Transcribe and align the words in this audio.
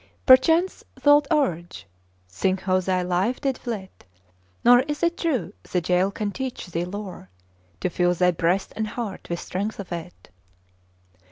Perchance 0.25 0.83
thou'lt 0.99 1.27
urge: 1.31 1.85
"Think 2.27 2.61
how 2.61 2.79
thy 2.79 3.03
life 3.03 3.39
did 3.39 3.59
flit; 3.59 4.03
Nor 4.65 4.79
is 4.87 5.03
it 5.03 5.15
true 5.15 5.53
the 5.71 5.79
jail 5.79 6.09
can 6.09 6.31
teach 6.31 6.65
thee 6.65 6.85
lore, 6.85 7.29
To 7.81 7.89
fill 7.91 8.15
thy 8.15 8.31
breast 8.31 8.73
and 8.75 8.87
heart 8.87 9.29
with 9.29 9.39
strength 9.39 9.79
of 9.79 9.91
it!" 9.91 10.31